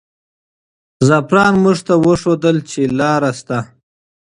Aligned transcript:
زعفران 1.07 1.53
موږ 1.63 1.77
ته 1.87 1.93
وښودل 2.05 2.57
چې 2.69 2.81
لاره 2.99 3.31
شته. 3.39 3.59